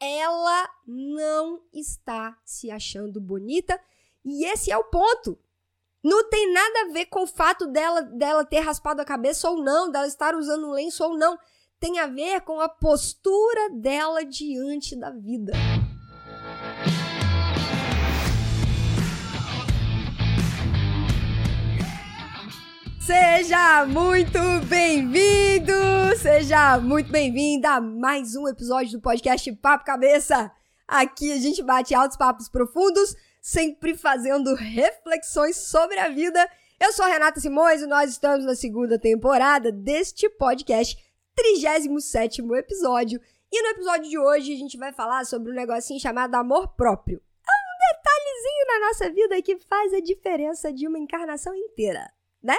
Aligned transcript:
ela 0.00 0.68
não 0.86 1.60
está 1.72 2.36
se 2.44 2.70
achando 2.70 3.20
bonita. 3.20 3.78
E 4.24 4.44
esse 4.46 4.70
é 4.70 4.76
o 4.76 4.84
ponto. 4.84 5.38
Não 6.02 6.28
tem 6.30 6.52
nada 6.52 6.80
a 6.80 6.92
ver 6.92 7.06
com 7.06 7.24
o 7.24 7.26
fato 7.26 7.66
dela, 7.66 8.02
dela 8.02 8.44
ter 8.44 8.60
raspado 8.60 9.02
a 9.02 9.04
cabeça 9.04 9.50
ou 9.50 9.62
não, 9.62 9.90
dela 9.90 10.06
estar 10.06 10.34
usando 10.34 10.66
um 10.66 10.72
lenço 10.72 11.04
ou 11.04 11.16
não. 11.16 11.38
Tem 11.78 11.98
a 11.98 12.06
ver 12.06 12.40
com 12.42 12.60
a 12.60 12.68
postura 12.68 13.70
dela 13.70 14.24
diante 14.24 14.96
da 14.96 15.10
vida. 15.10 15.52
Seja 23.10 23.84
muito 23.86 24.38
bem-vindo, 24.68 25.72
seja 26.16 26.78
muito 26.78 27.10
bem-vinda 27.10 27.70
a 27.70 27.80
mais 27.80 28.36
um 28.36 28.46
episódio 28.46 28.92
do 28.92 29.00
podcast 29.00 29.52
Papo 29.56 29.84
Cabeça. 29.84 30.48
Aqui 30.86 31.32
a 31.32 31.38
gente 31.38 31.60
bate 31.60 31.92
altos 31.92 32.16
papos 32.16 32.48
profundos, 32.48 33.16
sempre 33.42 33.96
fazendo 33.96 34.54
reflexões 34.54 35.56
sobre 35.56 35.98
a 35.98 36.08
vida. 36.08 36.48
Eu 36.78 36.92
sou 36.92 37.04
a 37.04 37.08
Renata 37.08 37.40
Simões 37.40 37.82
e 37.82 37.86
nós 37.88 38.12
estamos 38.12 38.44
na 38.44 38.54
segunda 38.54 38.96
temporada 38.96 39.72
deste 39.72 40.30
podcast, 40.30 40.96
37 41.34 42.40
episódio. 42.54 43.20
E 43.50 43.60
no 43.60 43.70
episódio 43.70 44.08
de 44.08 44.18
hoje 44.20 44.54
a 44.54 44.56
gente 44.56 44.78
vai 44.78 44.92
falar 44.92 45.26
sobre 45.26 45.50
um 45.50 45.56
negocinho 45.56 45.98
chamado 45.98 46.36
amor 46.36 46.76
próprio. 46.76 47.20
É 47.20 47.50
um 47.50 47.96
detalhezinho 47.96 48.66
na 48.68 48.86
nossa 48.86 49.10
vida 49.10 49.42
que 49.42 49.58
faz 49.68 49.92
a 49.94 50.00
diferença 50.00 50.72
de 50.72 50.86
uma 50.86 51.00
encarnação 51.00 51.52
inteira, 51.56 52.08
né? 52.40 52.56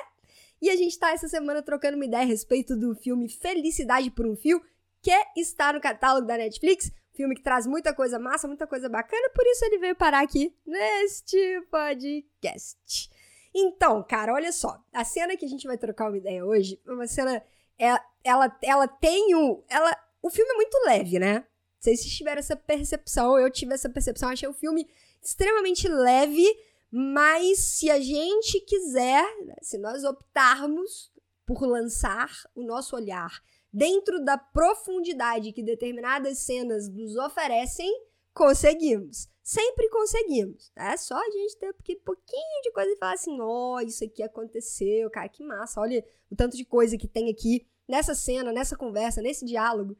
E 0.62 0.70
a 0.70 0.76
gente 0.76 0.98
tá 1.00 1.12
essa 1.12 1.28
semana 1.28 1.62
trocando 1.64 1.96
uma 1.96 2.06
ideia 2.06 2.24
a 2.24 2.28
respeito 2.28 2.78
do 2.78 2.94
filme 2.96 3.28
Felicidade 3.28 4.12
por 4.12 4.28
um 4.28 4.36
Fio, 4.36 4.62
que 5.02 5.12
está 5.36 5.74
no 5.74 5.82
catálogo 5.82 6.28
da 6.28 6.38
Netflix. 6.38 6.92
Filme 7.14 7.36
que 7.36 7.42
traz 7.42 7.66
muita 7.66 7.94
coisa 7.94 8.20
massa, 8.20 8.48
muita 8.48 8.68
coisa 8.68 8.88
bacana, 8.88 9.30
por 9.36 9.46
isso 9.46 9.66
ele 9.66 9.80
veio 9.80 9.96
parar 9.96 10.22
aqui 10.22 10.56
neste 10.66 11.62
podcast. 11.70 13.10
Então, 13.54 14.02
cara, 14.08 14.34
olha 14.34 14.52
só. 14.52 14.80
A 14.94 15.04
cena 15.04 15.36
que 15.36 15.46
a 15.46 15.50
gente 15.50 15.68
vai 15.68 15.78
trocar 15.78 16.10
uma 16.10 16.18
ideia 16.18 16.46
hoje, 16.46 16.80
uma 16.88 17.08
cena. 17.08 17.44
Ela, 17.78 17.98
é, 17.98 18.30
ela, 18.30 18.58
ela 18.62 18.88
tem 18.88 19.36
o. 19.36 19.64
Ela, 19.68 19.98
o 20.22 20.30
filme 20.30 20.52
é 20.52 20.56
muito 20.56 20.78
leve, 20.86 21.20
né? 21.20 21.46
Se 21.80 21.98
tiveram 22.10 22.40
essa 22.40 22.56
percepção, 22.56 23.38
eu 23.38 23.50
tive 23.50 23.74
essa 23.74 23.90
percepção. 23.90 24.30
Achei 24.30 24.48
o 24.48 24.54
filme 24.54 24.88
extremamente 25.22 25.88
leve 25.88 26.46
mas 26.92 27.60
se 27.60 27.90
a 27.90 28.00
gente 28.00 28.60
quiser, 28.62 29.24
né, 29.46 29.56
se 29.62 29.78
nós 29.78 30.04
optarmos 30.04 31.12
por 31.46 31.66
lançar 31.66 32.30
o 32.54 32.64
nosso 32.64 32.96
olhar 32.96 33.42
dentro 33.72 34.24
da 34.24 34.38
profundidade 34.38 35.54
que 35.54 35.64
determinadas 35.64 36.40
cenas 36.40 36.90
nos 36.90 37.16
oferecem, 37.16 37.90
conseguimos. 38.34 39.30
Sempre 39.42 39.90
conseguimos. 39.90 40.72
É 40.76 40.96
só 40.98 41.16
a 41.16 41.32
gente 41.32 41.58
ter 41.58 41.70
um 41.70 42.00
pouquinho 42.04 42.62
de 42.64 42.72
coisa 42.72 42.92
e 42.92 42.98
falar 42.98 43.14
assim: 43.14 43.40
ó, 43.42 43.76
oh, 43.76 43.80
isso 43.80 44.04
aqui 44.04 44.22
aconteceu, 44.22 45.10
cara, 45.10 45.28
que 45.30 45.44
massa. 45.44 45.82
Olha 45.82 46.06
o 46.30 46.36
tanto 46.36 46.56
de 46.56 46.64
coisa 46.64 46.98
que 46.98 47.08
tem 47.08 47.30
aqui 47.30 47.66
nessa 47.88 48.14
cena, 48.14 48.52
nessa 48.52 48.76
conversa, 48.76 49.22
nesse 49.22 49.46
diálogo. 49.46 49.98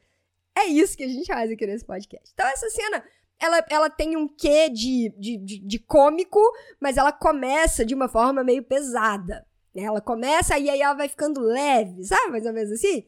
É 0.56 0.66
isso 0.66 0.96
que 0.96 1.04
a 1.04 1.08
gente 1.08 1.26
faz 1.26 1.50
aqui 1.50 1.66
nesse 1.66 1.86
podcast. 1.86 2.30
Então, 2.34 2.46
essa 2.48 2.70
cena 2.70 3.04
ela, 3.42 3.66
ela 3.70 3.90
tem 3.90 4.16
um 4.16 4.28
quê 4.28 4.70
de, 4.70 5.12
de, 5.18 5.38
de, 5.38 5.60
de 5.60 5.80
cômico, 5.80 6.40
mas 6.80 6.96
ela 6.96 7.12
começa 7.12 7.84
de 7.84 7.96
uma 7.96 8.08
forma 8.08 8.44
meio 8.44 8.64
pesada. 8.64 9.46
Né? 9.74 9.84
Ela 9.84 10.00
começa 10.00 10.60
e 10.60 10.70
aí 10.70 10.80
ela 10.80 10.94
vai 10.94 11.10
ficando 11.10 11.42
leve, 11.42 12.04
sabe? 12.04 12.32
Mais 12.32 12.46
ou 12.46 12.54
menos 12.54 12.72
assim. 12.72 13.04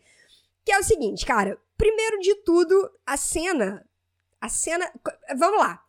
Que 0.66 0.72
é 0.72 0.80
o 0.80 0.84
seguinte, 0.84 1.24
cara. 1.24 1.60
Primeiro 1.78 2.20
de 2.20 2.34
tudo, 2.44 2.92
a 3.06 3.16
cena. 3.16 3.88
A 4.42 4.50
cena. 4.50 4.92
Vamos 5.38 5.60
lá. 5.60 5.84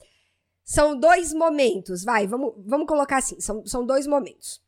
São 0.62 0.98
dois 0.98 1.32
momentos, 1.32 2.04
vai, 2.04 2.26
vamos, 2.26 2.54
vamos 2.58 2.86
colocar 2.86 3.18
assim. 3.18 3.40
São, 3.40 3.66
são 3.66 3.84
dois 3.84 4.06
momentos. 4.06 4.62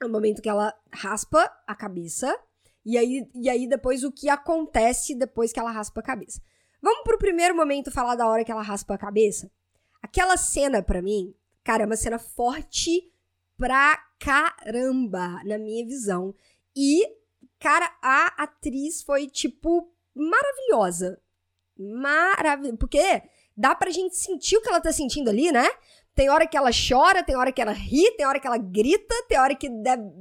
É 0.00 0.06
o 0.06 0.10
momento 0.10 0.42
que 0.42 0.48
ela 0.48 0.74
raspa 0.90 1.50
a 1.66 1.74
cabeça. 1.74 2.34
E 2.84 2.96
aí, 2.96 3.28
e 3.34 3.48
aí 3.50 3.68
depois 3.68 4.02
o 4.02 4.10
que 4.10 4.28
acontece 4.28 5.14
depois 5.14 5.52
que 5.52 5.60
ela 5.60 5.70
raspa 5.70 6.00
a 6.00 6.04
cabeça. 6.04 6.40
Vamos 6.82 7.04
pro 7.04 7.16
primeiro 7.16 7.54
momento 7.54 7.92
falar 7.92 8.16
da 8.16 8.26
hora 8.26 8.44
que 8.44 8.50
ela 8.50 8.60
raspa 8.60 8.94
a 8.94 8.98
cabeça? 8.98 9.48
Aquela 10.02 10.36
cena, 10.36 10.82
para 10.82 11.00
mim, 11.00 11.32
cara, 11.62 11.84
é 11.84 11.86
uma 11.86 11.94
cena 11.94 12.18
forte 12.18 13.08
pra 13.56 13.96
caramba, 14.18 15.40
na 15.44 15.58
minha 15.58 15.86
visão. 15.86 16.34
E, 16.74 17.06
cara, 17.60 17.88
a 18.02 18.42
atriz 18.42 19.00
foi, 19.00 19.28
tipo, 19.28 19.92
maravilhosa. 20.12 21.20
Maravilhosa. 21.78 22.76
Porque 22.76 23.22
dá 23.56 23.76
pra 23.76 23.92
gente 23.92 24.16
sentir 24.16 24.56
o 24.56 24.60
que 24.60 24.68
ela 24.68 24.80
tá 24.80 24.92
sentindo 24.92 25.30
ali, 25.30 25.52
né? 25.52 25.68
Tem 26.16 26.28
hora 26.28 26.48
que 26.48 26.56
ela 26.56 26.70
chora, 26.72 27.22
tem 27.22 27.36
hora 27.36 27.52
que 27.52 27.62
ela 27.62 27.72
ri, 27.72 28.10
tem 28.16 28.26
hora 28.26 28.40
que 28.40 28.46
ela 28.46 28.58
grita, 28.58 29.14
tem 29.28 29.38
hora 29.38 29.54
que 29.54 29.68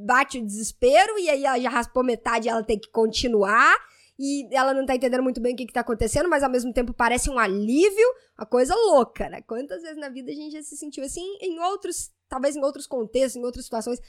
bate 0.05 0.37
o 0.37 0.45
desespero 0.45 1.17
e 1.17 1.27
aí 1.27 1.43
ela 1.43 1.59
já 1.59 1.69
raspou 1.69 2.03
metade 2.03 2.47
e 2.47 2.49
ela 2.49 2.63
tem 2.63 2.79
que 2.79 2.89
continuar 2.91 3.75
e 4.23 4.47
ela 4.51 4.71
não 4.71 4.85
tá 4.85 4.95
entendendo 4.95 5.23
muito 5.23 5.41
bem 5.41 5.55
o 5.55 5.57
que, 5.57 5.65
que 5.65 5.73
tá 5.73 5.79
acontecendo, 5.79 6.29
mas 6.29 6.43
ao 6.43 6.49
mesmo 6.49 6.71
tempo 6.71 6.93
parece 6.93 7.27
um 7.27 7.39
alívio, 7.39 8.07
uma 8.37 8.45
coisa 8.45 8.75
louca, 8.75 9.27
né? 9.27 9.41
Quantas 9.41 9.81
vezes 9.81 9.97
na 9.97 10.09
vida 10.09 10.29
a 10.31 10.35
gente 10.35 10.51
já 10.51 10.61
se 10.61 10.77
sentiu 10.77 11.03
assim 11.03 11.25
em 11.41 11.59
outros, 11.59 12.11
talvez 12.29 12.55
em 12.55 12.63
outros 12.63 12.85
contextos, 12.85 13.35
em 13.35 13.43
outras 13.43 13.65
situações, 13.65 13.99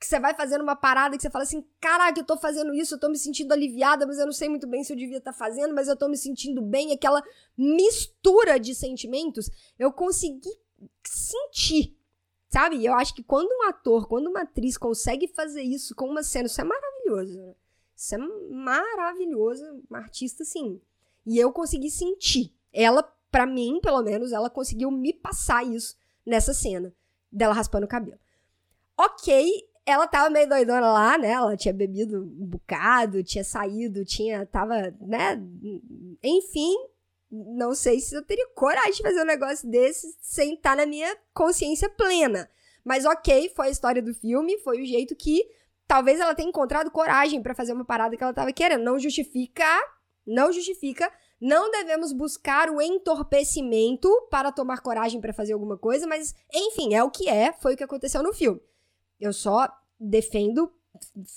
que 0.00 0.06
você 0.06 0.18
vai 0.18 0.32
fazendo 0.32 0.62
uma 0.62 0.74
parada 0.74 1.18
que 1.18 1.22
você 1.22 1.28
fala 1.28 1.44
assim: 1.44 1.62
caraca, 1.78 2.18
eu 2.18 2.24
tô 2.24 2.38
fazendo 2.38 2.72
isso, 2.72 2.94
eu 2.94 2.98
tô 2.98 3.10
me 3.10 3.18
sentindo 3.18 3.52
aliviada, 3.52 4.06
mas 4.06 4.18
eu 4.18 4.24
não 4.24 4.32
sei 4.32 4.48
muito 4.48 4.66
bem 4.66 4.82
se 4.82 4.90
eu 4.90 4.96
devia 4.96 5.18
estar 5.18 5.32
tá 5.32 5.38
fazendo, 5.38 5.74
mas 5.74 5.86
eu 5.86 5.96
tô 5.98 6.08
me 6.08 6.16
sentindo 6.16 6.62
bem. 6.62 6.94
Aquela 6.94 7.22
mistura 7.54 8.58
de 8.58 8.74
sentimentos, 8.74 9.50
eu 9.78 9.92
consegui 9.92 10.48
sentir, 11.04 11.94
sabe? 12.48 12.82
Eu 12.82 12.94
acho 12.94 13.14
que 13.14 13.22
quando 13.22 13.50
um 13.50 13.68
ator, 13.68 14.08
quando 14.08 14.28
uma 14.28 14.44
atriz 14.44 14.78
consegue 14.78 15.28
fazer 15.28 15.60
isso 15.60 15.94
com 15.94 16.06
uma 16.06 16.22
cena, 16.22 16.46
isso 16.46 16.58
é 16.58 16.64
maravilhoso, 16.64 17.38
né? 17.38 17.54
Isso 17.98 18.14
é 18.14 18.18
maravilhoso, 18.18 19.64
uma 19.90 19.98
artista 19.98 20.44
sim. 20.44 20.80
E 21.26 21.36
eu 21.36 21.50
consegui 21.50 21.90
sentir. 21.90 22.54
Ela, 22.72 23.02
para 23.28 23.44
mim, 23.44 23.80
pelo 23.82 24.00
menos, 24.02 24.30
ela 24.30 24.48
conseguiu 24.48 24.88
me 24.88 25.12
passar 25.12 25.66
isso 25.66 25.96
nessa 26.24 26.54
cena 26.54 26.94
dela 27.30 27.52
raspando 27.52 27.86
o 27.86 27.88
cabelo. 27.88 28.16
Ok, 28.96 29.68
ela 29.84 30.06
tava 30.06 30.30
meio 30.30 30.48
doidona 30.48 30.92
lá, 30.92 31.18
né? 31.18 31.30
Ela 31.32 31.56
tinha 31.56 31.74
bebido 31.74 32.22
um 32.22 32.46
bocado, 32.46 33.24
tinha 33.24 33.42
saído, 33.42 34.04
tinha. 34.04 34.46
tava, 34.46 34.94
né? 35.00 35.42
Enfim, 36.22 36.76
não 37.28 37.74
sei 37.74 37.98
se 37.98 38.14
eu 38.14 38.22
teria 38.22 38.46
coragem 38.54 38.92
de 38.92 39.02
fazer 39.02 39.20
um 39.20 39.26
negócio 39.26 39.68
desse 39.68 40.16
sem 40.20 40.54
estar 40.54 40.76
na 40.76 40.86
minha 40.86 41.16
consciência 41.34 41.88
plena. 41.88 42.48
Mas 42.84 43.04
ok, 43.04 43.52
foi 43.56 43.66
a 43.66 43.70
história 43.70 44.00
do 44.00 44.14
filme, 44.14 44.56
foi 44.58 44.80
o 44.82 44.86
jeito 44.86 45.16
que 45.16 45.44
talvez 45.88 46.20
ela 46.20 46.34
tenha 46.34 46.50
encontrado 46.50 46.90
coragem 46.90 47.42
para 47.42 47.54
fazer 47.54 47.72
uma 47.72 47.84
parada 47.84 48.16
que 48.16 48.22
ela 48.22 48.34
tava 48.34 48.52
querendo. 48.52 48.84
Não 48.84 48.98
justifica, 48.98 49.66
não 50.26 50.52
justifica. 50.52 51.10
Não 51.40 51.70
devemos 51.70 52.12
buscar 52.12 52.68
o 52.68 52.82
entorpecimento 52.82 54.08
para 54.30 54.52
tomar 54.52 54.82
coragem 54.82 55.20
para 55.20 55.32
fazer 55.32 55.54
alguma 55.54 55.78
coisa, 55.78 56.06
mas 56.06 56.34
enfim, 56.52 56.94
é 56.94 57.02
o 57.02 57.10
que 57.10 57.28
é, 57.28 57.52
foi 57.52 57.74
o 57.74 57.76
que 57.76 57.84
aconteceu 57.84 58.22
no 58.22 58.34
filme. 58.34 58.60
Eu 59.18 59.32
só 59.32 59.68
defendo 59.98 60.72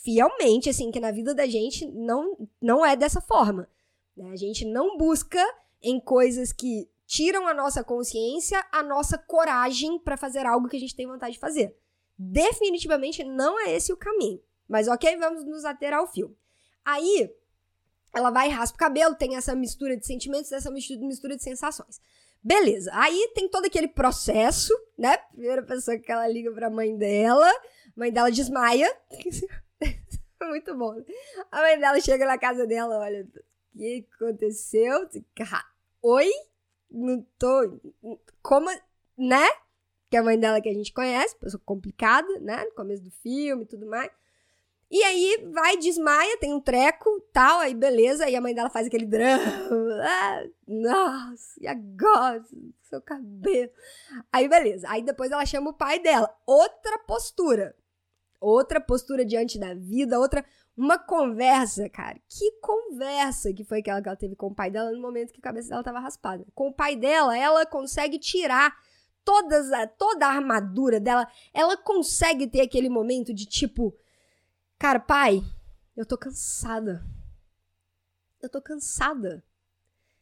fielmente 0.04 0.70
assim 0.70 0.92
que 0.92 1.00
na 1.00 1.12
vida 1.12 1.34
da 1.36 1.46
gente 1.46 1.86
não 1.88 2.36
não 2.60 2.86
é 2.86 2.96
dessa 2.96 3.22
forma. 3.22 3.70
Né? 4.18 4.32
A 4.32 4.36
gente 4.36 4.66
não 4.66 4.98
busca 4.98 5.40
em 5.82 6.00
coisas 6.00 6.52
que 6.52 6.90
tiram 7.06 7.48
a 7.48 7.54
nossa 7.54 7.84
consciência 7.84 8.66
a 8.72 8.82
nossa 8.82 9.18
coragem 9.18 10.00
para 10.00 10.18
fazer 10.18 10.46
algo 10.46 10.68
que 10.68 10.78
a 10.78 10.80
gente 10.80 10.96
tem 10.96 11.08
vontade 11.08 11.34
de 11.34 11.40
fazer. 11.40 11.78
Definitivamente 12.24 13.24
não 13.24 13.60
é 13.60 13.74
esse 13.76 13.92
o 13.92 13.98
caminho. 13.98 14.40
Mas 14.68 14.88
ok, 14.88 15.18
vamos 15.18 15.44
nos 15.44 15.66
ater 15.66 15.92
ao 15.92 16.08
filme. 16.08 16.38
Aí, 16.86 17.34
ela 18.14 18.30
vai 18.30 18.48
e 18.48 18.52
raspa 18.52 18.76
o 18.76 18.80
cabelo, 18.80 19.16
tem 19.16 19.36
essa 19.36 19.56
mistura 19.56 19.98
de 19.98 20.06
sentimentos, 20.06 20.52
essa 20.52 20.70
mistura 20.70 21.36
de 21.36 21.42
sensações. 21.42 22.00
Beleza. 22.44 22.92
Aí 22.94 23.32
tem 23.34 23.50
todo 23.50 23.66
aquele 23.66 23.88
processo, 23.88 24.72
né? 24.96 25.18
Primeira 25.18 25.64
pessoa 25.64 25.98
que 25.98 26.12
ela 26.12 26.28
liga 26.28 26.52
pra 26.52 26.70
mãe 26.70 26.96
dela, 26.96 27.50
a 27.50 27.54
mãe 27.96 28.12
dela 28.12 28.30
desmaia. 28.30 28.96
Muito 30.42 30.78
bom. 30.78 30.94
A 31.52 31.62
mãe 31.62 31.80
dela 31.80 32.00
chega 32.02 32.26
na 32.26 32.38
casa 32.38 32.68
dela, 32.68 33.00
olha, 33.00 33.28
o 33.74 33.78
que 33.78 34.08
aconteceu? 34.16 35.10
Oi? 36.04 36.30
Não 36.90 37.26
tô. 37.40 37.80
Como. 38.44 38.70
Né? 39.18 39.48
Que 40.12 40.18
é 40.18 40.20
a 40.20 40.24
mãe 40.24 40.38
dela 40.38 40.60
que 40.60 40.68
a 40.68 40.74
gente 40.74 40.92
conhece, 40.92 41.38
pessoa 41.38 41.62
complicada, 41.66 42.28
né? 42.42 42.66
No 42.66 42.74
começo 42.74 43.02
do 43.02 43.10
filme 43.10 43.64
e 43.64 43.66
tudo 43.66 43.88
mais. 43.88 44.12
E 44.92 45.02
aí 45.04 45.50
vai, 45.54 45.78
desmaia, 45.78 46.38
tem 46.38 46.54
um 46.54 46.60
treco, 46.60 47.10
tal, 47.32 47.62
aí 47.62 47.74
beleza, 47.74 48.26
aí 48.26 48.36
a 48.36 48.42
mãe 48.42 48.54
dela 48.54 48.70
faz 48.70 48.88
aquele 48.88 49.06
drama. 49.06 49.42
Ah, 50.04 50.44
nossa, 50.68 51.54
e 51.62 51.68
agora? 51.68 52.44
Seu 52.82 53.00
cabelo. 53.00 53.70
Aí 54.34 54.50
beleza. 54.50 54.88
Aí 54.90 55.04
depois 55.04 55.32
ela 55.32 55.46
chama 55.46 55.70
o 55.70 55.74
pai 55.76 56.00
dela. 56.00 56.28
Outra 56.46 56.98
postura. 57.08 57.76
Outra 58.40 58.82
postura 58.82 59.24
diante 59.24 59.60
da 59.60 59.76
vida, 59.76 60.20
outra 60.20 60.44
uma 60.76 60.98
conversa, 60.98 61.88
cara. 61.88 62.20
Que 62.28 62.52
conversa 62.60 63.54
que 63.54 63.64
foi 63.64 63.80
aquela 63.80 64.02
que 64.02 64.10
ela 64.10 64.18
teve 64.18 64.36
com 64.36 64.48
o 64.48 64.56
pai 64.56 64.72
dela 64.72 64.92
no 64.92 65.00
momento 65.00 65.32
que 65.32 65.40
a 65.40 65.44
cabeça 65.44 65.70
dela 65.70 65.84
tava 65.84 66.00
raspada. 66.00 66.44
Com 66.56 66.70
o 66.70 66.74
pai 66.74 66.96
dela, 66.96 67.38
ela 67.38 67.66
consegue 67.66 68.18
tirar 68.18 68.76
todas 69.24 69.72
a, 69.72 69.88
toda 69.88 70.26
a 70.26 70.32
armadura 70.32 71.00
dela. 71.00 71.28
Ela 71.54 71.78
consegue 71.78 72.48
ter 72.48 72.62
aquele 72.62 72.90
momento 72.90 73.34
de 73.34 73.46
tipo, 73.46 73.96
cara, 74.78 75.00
pai, 75.00 75.42
eu 75.96 76.06
tô 76.06 76.18
cansada. 76.18 77.06
Eu 78.42 78.50
tô 78.50 78.62
cansada. 78.62 79.44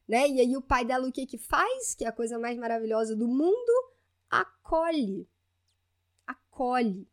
Né? 0.08 0.28
E 0.28 0.42
aí 0.42 0.58
o 0.58 0.62
pai 0.62 0.84
dela 0.84 1.08
o 1.08 1.12
que 1.12 1.26
que 1.26 1.38
faz? 1.38 1.94
Que 1.94 2.04
é 2.04 2.08
a 2.08 2.12
coisa 2.12 2.40
mais 2.40 2.58
maravilhosa 2.58 3.16
do 3.16 3.28
mundo, 3.28 3.92
acolhe. 4.30 5.28
Acolhe. 6.26 7.08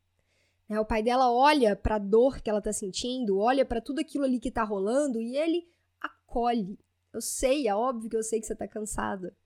Né? 0.68 0.80
O 0.80 0.84
pai 0.84 1.02
dela 1.02 1.30
olha 1.30 1.76
para 1.76 1.96
a 1.96 1.98
dor 1.98 2.40
que 2.40 2.48
ela 2.48 2.62
tá 2.62 2.72
sentindo, 2.72 3.38
olha 3.38 3.64
para 3.64 3.80
tudo 3.80 4.00
aquilo 4.00 4.24
ali 4.24 4.40
que 4.40 4.50
tá 4.50 4.64
rolando 4.64 5.20
e 5.20 5.36
ele 5.36 5.68
acolhe. 6.00 6.78
Eu 7.12 7.20
sei, 7.20 7.68
é 7.68 7.74
óbvio 7.74 8.10
que 8.10 8.16
eu 8.16 8.22
sei 8.22 8.40
que 8.40 8.46
você 8.46 8.54
tá 8.54 8.66
cansada. 8.66 9.36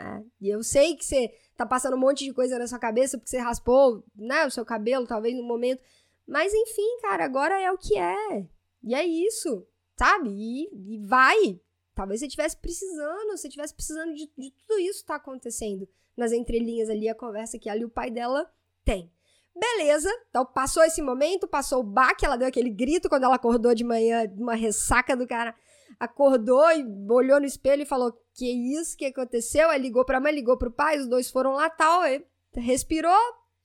É, 0.00 0.22
e 0.40 0.48
eu 0.48 0.62
sei 0.62 0.96
que 0.96 1.04
você 1.04 1.30
tá 1.56 1.66
passando 1.66 1.94
um 1.94 2.00
monte 2.00 2.24
de 2.24 2.32
coisa 2.32 2.58
na 2.58 2.66
sua 2.66 2.78
cabeça 2.78 3.18
porque 3.18 3.28
você 3.28 3.38
raspou, 3.38 4.02
né, 4.16 4.46
o 4.46 4.50
seu 4.50 4.64
cabelo, 4.64 5.06
talvez 5.06 5.36
no 5.36 5.42
momento. 5.42 5.82
Mas 6.26 6.54
enfim, 6.54 6.98
cara, 7.02 7.24
agora 7.24 7.60
é 7.60 7.70
o 7.70 7.76
que 7.76 7.98
é. 7.98 8.46
E 8.82 8.94
é 8.94 9.04
isso, 9.04 9.66
sabe? 9.98 10.30
E, 10.30 10.94
e 10.94 10.98
vai. 11.06 11.60
Talvez 11.94 12.20
você 12.20 12.26
estivesse 12.26 12.56
precisando, 12.56 13.36
você 13.36 13.48
estivesse 13.48 13.74
precisando 13.74 14.14
de, 14.14 14.30
de 14.38 14.50
tudo 14.66 14.78
isso 14.80 15.04
tá 15.04 15.16
acontecendo 15.16 15.86
nas 16.16 16.32
entrelinhas 16.32 16.88
ali, 16.88 17.08
a 17.08 17.14
conversa 17.14 17.58
que 17.58 17.68
ali 17.68 17.84
o 17.84 17.90
pai 17.90 18.10
dela 18.10 18.50
tem. 18.84 19.12
Beleza, 19.54 20.08
então 20.30 20.46
passou 20.46 20.82
esse 20.84 21.02
momento, 21.02 21.46
passou 21.46 21.80
o 21.80 21.84
baque, 21.84 22.24
ela 22.24 22.36
deu 22.36 22.48
aquele 22.48 22.70
grito 22.70 23.08
quando 23.08 23.24
ela 23.24 23.34
acordou 23.34 23.74
de 23.74 23.84
manhã, 23.84 24.24
uma 24.36 24.54
ressaca 24.54 25.14
do 25.14 25.26
cara. 25.26 25.54
Acordou 26.00 26.66
e 26.72 26.82
olhou 27.10 27.38
no 27.38 27.44
espelho 27.44 27.82
e 27.82 27.86
falou: 27.86 28.18
Que 28.34 28.50
isso 28.74 28.96
que 28.96 29.04
aconteceu? 29.04 29.68
Aí 29.68 29.80
ligou 29.80 30.02
pra 30.02 30.18
mãe, 30.18 30.32
ligou 30.32 30.56
pro 30.56 30.70
pai, 30.70 30.98
os 30.98 31.06
dois 31.06 31.30
foram 31.30 31.52
lá 31.52 31.68
tal. 31.68 32.00
Aí 32.00 32.24
respirou, 32.54 33.20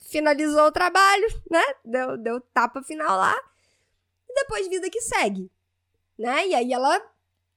finalizou 0.09 0.67
o 0.67 0.71
trabalho, 0.71 1.25
né? 1.49 1.63
Deu, 1.83 2.17
deu 2.17 2.41
tapa 2.41 2.83
final 2.83 3.17
lá. 3.17 3.35
E 4.29 4.33
depois 4.33 4.67
vida 4.67 4.89
que 4.89 4.99
segue, 4.99 5.49
né? 6.19 6.45
E 6.49 6.53
aí 6.53 6.73
ela 6.73 7.01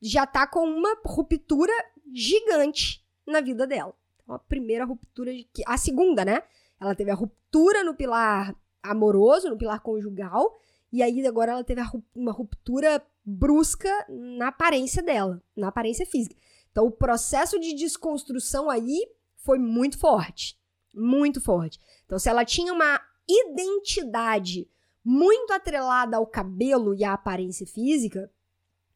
já 0.00 0.25
tá 0.25 0.46
com 0.46 0.60
uma 0.60 0.96
ruptura 1.04 1.72
gigante 2.14 3.04
na 3.26 3.40
vida 3.40 3.66
dela. 3.66 3.94
Então, 4.22 4.36
a 4.36 4.38
primeira 4.38 4.84
ruptura, 4.84 5.32
a 5.66 5.76
segunda, 5.76 6.25
né? 6.25 6.42
Ela 6.80 6.94
teve 6.94 7.10
a 7.10 7.14
ruptura 7.14 7.82
no 7.82 7.94
pilar 7.94 8.54
amoroso, 8.82 9.50
no 9.50 9.58
pilar 9.58 9.80
conjugal, 9.80 10.60
e 10.93 11.02
aí 11.02 11.26
agora 11.26 11.52
ela 11.52 11.64
teve 11.64 11.82
uma 12.14 12.32
ruptura 12.32 13.05
brusca 13.25 13.90
na 14.08 14.49
aparência 14.49 15.02
dela, 15.02 15.43
na 15.56 15.69
aparência 15.69 16.06
física. 16.06 16.35
Então 16.70 16.87
o 16.87 16.90
processo 16.90 17.58
de 17.58 17.75
desconstrução 17.75 18.70
aí 18.70 19.06
foi 19.37 19.58
muito 19.58 19.99
forte, 19.99 20.58
muito 20.94 21.40
forte. 21.40 21.79
Então 22.06 22.19
se 22.19 22.29
ela 22.29 22.44
tinha 22.44 22.73
uma 22.73 23.00
identidade 23.29 24.69
muito 25.05 25.52
atrelada 25.52 26.17
ao 26.17 26.26
cabelo 26.26 26.94
e 26.94 27.05
à 27.05 27.12
aparência 27.12 27.67
física, 27.67 28.31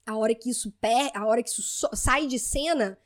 a 0.07 0.17
hora 0.17 0.35
que 0.35 0.51
isso 0.51 0.73
per 0.81 1.11
a 1.15 1.27
hora 1.27 1.43
que 1.43 1.49
isso 1.49 1.63
so 1.63 1.89
sai 1.95 2.27
de 2.27 2.39
cena, 2.39 2.99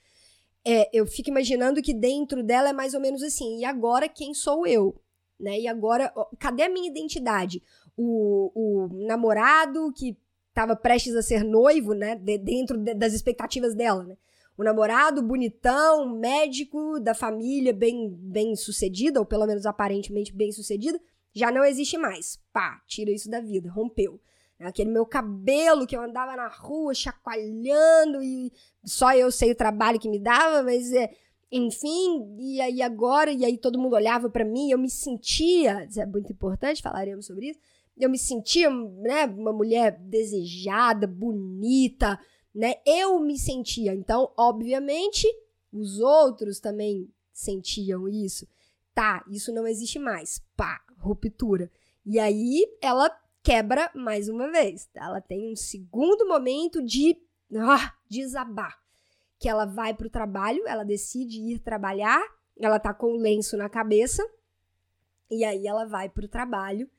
é, 0.65 0.89
eu 0.93 1.07
fico 1.07 1.31
imaginando 1.31 1.83
que 1.83 1.95
dentro 1.95 2.43
dela 2.43 2.71
é 2.71 2.73
mais 2.73 2.95
ou 2.95 3.01
menos 3.01 3.23
assim. 3.23 3.61
E 3.61 3.65
agora 3.65 4.09
quem 4.09 4.35
sou 4.35 4.67
eu? 4.67 5.01
Né? 5.39 5.61
E 5.61 5.69
agora, 5.69 6.13
cadê 6.39 6.65
a 6.65 6.69
minha 6.69 6.91
identidade? 6.91 7.63
O, 7.97 8.53
o 8.55 9.07
namorado 9.07 9.93
que 9.93 10.17
estava 10.49 10.77
prestes 10.77 11.15
a 11.15 11.23
ser 11.23 11.45
noivo, 11.45 11.95
né? 11.95 12.15
De, 12.17 12.39
dentro 12.39 12.79
de, 12.79 12.95
das 12.95 13.13
expectativas 13.13 13.75
dela, 13.75 14.05
né? 14.05 14.17
O 14.57 14.65
namorado 14.65 15.23
bonitão, 15.23 16.17
médico 16.19 16.99
da 16.99 17.15
família, 17.15 17.75
bem, 17.75 18.09
bem 18.11 18.57
sucedida, 18.57 19.21
ou 19.21 19.27
pelo 19.27 19.47
menos 19.47 19.67
aparentemente 19.67 20.33
bem 20.33 20.51
sucedida, 20.51 20.99
já 21.35 21.51
não 21.51 21.63
existe 21.63 21.99
mais. 21.99 22.41
Pá, 22.53 22.81
tira 22.87 23.11
isso 23.11 23.29
da 23.29 23.41
vida, 23.41 23.71
rompeu. 23.71 24.19
Aquele 24.59 24.91
meu 24.91 25.05
cabelo 25.05 25.87
que 25.87 25.95
eu 25.95 26.01
andava 26.01 26.35
na 26.35 26.49
rua 26.49 26.95
chacoalhando 26.95 28.23
e 28.23 28.51
só 28.83 29.15
eu 29.15 29.31
sei 29.31 29.53
o 29.53 29.57
trabalho 29.57 30.01
que 30.01 30.09
me 30.09 30.19
dava, 30.19 30.63
mas 30.63 30.91
é, 30.95 31.11
enfim, 31.53 32.35
e 32.39 32.59
aí 32.63 32.81
agora, 32.81 33.31
e 33.31 33.45
aí 33.45 33.59
todo 33.59 33.79
mundo 33.79 33.95
olhava 33.95 34.31
para 34.31 34.47
mim, 34.47 34.71
eu 34.71 34.79
me 34.79 34.89
sentia, 34.89 35.85
isso 35.85 36.01
é 36.01 36.07
muito 36.07 36.33
importante, 36.33 36.81
falaremos 36.81 37.27
sobre 37.27 37.51
isso. 37.51 37.61
Eu 37.97 38.11
me 38.11 38.19
sentia, 38.19 38.69
né, 38.69 39.25
uma 39.27 39.53
mulher 39.53 39.99
desejada, 39.99 41.07
bonita, 41.07 42.19
né? 42.55 42.75
Eu 42.85 43.19
me 43.21 43.39
sentia. 43.39 43.95
Então, 43.95 44.33
obviamente, 44.37 45.27
os 45.73 46.01
outros 46.01 46.61
também 46.61 47.11
sentiam 47.33 48.09
isso. 48.09 48.47
Tá, 48.95 49.25
isso 49.31 49.53
não 49.53 49.67
existe 49.67 49.99
mais. 49.99 50.43
Pá, 50.57 50.81
ruptura. 50.99 51.71
E 52.05 52.19
aí 52.19 52.67
ela 52.81 53.11
quebra 53.43 53.91
mais 53.95 54.29
uma 54.29 54.51
vez. 54.51 54.89
Ela 54.95 55.21
tem 55.21 55.53
um 55.53 55.57
segundo 55.57 56.27
momento 56.27 56.83
de 56.83 57.17
ah, 57.55 57.95
desabar. 58.09 58.79
Que 59.39 59.49
ela 59.49 59.67
vai 59.67 59.93
para 59.93 60.07
o 60.07 60.11
trabalho, 60.11 60.67
ela 60.67 60.83
decide 60.83 61.41
ir 61.41 61.59
trabalhar, 61.59 62.23
ela 62.59 62.79
tá 62.79 62.95
com 62.95 63.13
o 63.13 63.19
lenço 63.19 63.55
na 63.57 63.69
cabeça, 63.69 64.27
e 65.31 65.45
aí 65.45 65.67
ela 65.67 65.85
vai 65.85 66.09
para 66.09 66.25
o 66.25 66.29
trabalho 66.29 66.91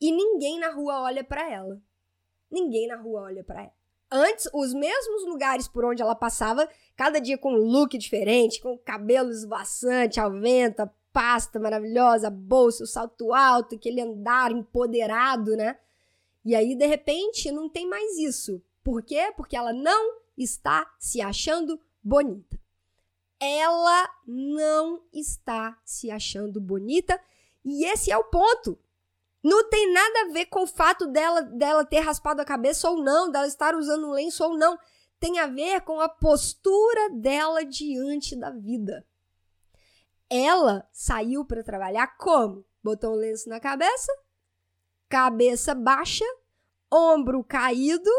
e 0.00 0.10
ninguém 0.10 0.58
na 0.58 0.70
rua 0.70 1.02
olha 1.02 1.22
para 1.22 1.50
ela. 1.50 1.80
Ninguém 2.50 2.88
na 2.88 2.96
rua 2.96 3.22
olha 3.22 3.44
para 3.44 3.62
ela. 3.62 3.80
Antes, 4.10 4.48
os 4.52 4.74
mesmos 4.74 5.24
lugares 5.24 5.68
por 5.68 5.84
onde 5.84 6.02
ela 6.02 6.16
passava, 6.16 6.68
cada 6.96 7.20
dia 7.20 7.38
com 7.38 7.52
um 7.52 7.58
look 7.58 7.96
diferente, 7.96 8.60
com 8.60 8.76
cabelo 8.78 9.30
esvoaçante 9.30 10.18
ao 10.18 10.32
vento, 10.32 10.88
pasta 11.12 11.60
maravilhosa, 11.60 12.28
bolsa, 12.28 12.82
o 12.82 12.86
salto 12.86 13.32
alto, 13.32 13.76
aquele 13.76 14.00
andar 14.00 14.50
empoderado, 14.50 15.56
né? 15.56 15.78
E 16.44 16.54
aí, 16.54 16.74
de 16.74 16.86
repente, 16.86 17.52
não 17.52 17.68
tem 17.68 17.88
mais 17.88 18.18
isso. 18.18 18.62
Por 18.82 19.02
quê? 19.02 19.32
Porque 19.36 19.56
ela 19.56 19.72
não 19.72 20.18
está 20.36 20.92
se 20.98 21.20
achando 21.20 21.78
bonita. 22.02 22.58
Ela 23.38 24.08
não 24.26 25.02
está 25.12 25.78
se 25.84 26.10
achando 26.10 26.60
bonita 26.60 27.20
e 27.64 27.84
esse 27.84 28.10
é 28.10 28.16
o 28.16 28.24
ponto. 28.24 28.78
Não 29.42 29.68
tem 29.68 29.92
nada 29.92 30.20
a 30.20 30.32
ver 30.32 30.46
com 30.46 30.64
o 30.64 30.66
fato 30.66 31.06
dela, 31.06 31.42
dela 31.42 31.84
ter 31.84 32.00
raspado 32.00 32.42
a 32.42 32.44
cabeça 32.44 32.90
ou 32.90 33.02
não, 33.02 33.30
dela 33.30 33.46
estar 33.46 33.74
usando 33.74 34.06
um 34.08 34.12
lenço 34.12 34.44
ou 34.44 34.56
não. 34.56 34.78
Tem 35.18 35.38
a 35.38 35.46
ver 35.46 35.80
com 35.82 36.00
a 36.00 36.08
postura 36.08 37.10
dela 37.10 37.64
diante 37.64 38.36
da 38.36 38.50
vida. 38.50 39.06
Ela 40.28 40.88
saiu 40.92 41.44
para 41.44 41.64
trabalhar 41.64 42.16
como? 42.16 42.64
Botou 42.82 43.12
um 43.12 43.16
lenço 43.16 43.48
na 43.48 43.58
cabeça, 43.58 44.12
cabeça 45.08 45.74
baixa, 45.74 46.24
ombro 46.90 47.42
caído. 47.42 48.10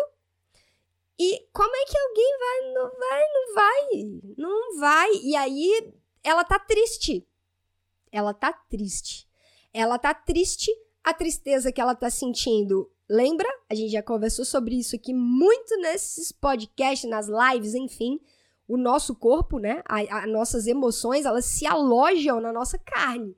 E 1.17 1.47
como 1.53 1.75
é 1.75 1.85
que 1.85 1.97
alguém 1.97 2.37
vai? 2.39 2.73
Não 2.73 2.99
vai, 2.99 3.23
não 3.33 3.53
vai, 3.53 4.21
não 4.37 4.79
vai. 4.79 5.11
E 5.23 5.35
aí 5.35 5.93
ela 6.23 6.43
tá 6.43 6.59
triste. 6.59 7.27
Ela 8.11 8.33
tá 8.33 8.51
triste. 8.51 9.27
Ela 9.73 9.97
tá 9.97 10.13
triste. 10.13 10.71
A 11.03 11.13
tristeza 11.13 11.71
que 11.71 11.81
ela 11.81 11.95
tá 11.95 12.09
sentindo 12.09 12.89
Lembra? 13.09 13.47
A 13.69 13.75
gente 13.75 13.91
já 13.91 14.01
conversou 14.01 14.45
sobre 14.45 14.79
isso 14.79 14.95
aqui 14.95 15.13
muito 15.13 15.75
nesses 15.81 16.31
podcasts, 16.31 17.09
nas 17.09 17.27
lives, 17.27 17.73
enfim 17.73 18.21
o 18.71 18.77
nosso 18.77 19.13
corpo, 19.13 19.59
né? 19.59 19.83
As 19.85 20.29
nossas 20.29 20.65
emoções, 20.65 21.25
elas 21.25 21.43
se 21.43 21.67
alojam 21.67 22.39
na 22.39 22.53
nossa 22.53 22.77
carne. 22.77 23.37